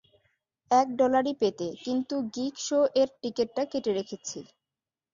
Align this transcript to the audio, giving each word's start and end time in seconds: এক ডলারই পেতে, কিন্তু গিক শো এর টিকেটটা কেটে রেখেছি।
এক 0.71 0.87
ডলারই 0.99 1.33
পেতে, 1.41 1.67
কিন্তু 1.85 2.15
গিক 2.35 2.55
শো 2.65 2.79
এর 2.95 3.09
টিকেটটা 3.21 3.63
কেটে 3.71 3.91
রেখেছি। 3.93 4.39